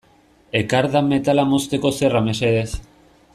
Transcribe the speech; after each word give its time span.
Ekardan 0.59 1.11
metala 1.11 1.45
mozteko 1.51 1.93
zerra 2.01 2.23
mesedez. 2.31 2.69